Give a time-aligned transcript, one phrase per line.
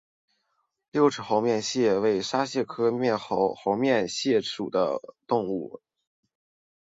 [0.89, 2.91] 六齿猴面蟹为沙蟹科
[3.55, 5.79] 猴面蟹属的动物。